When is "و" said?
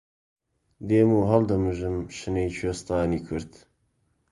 1.17-1.21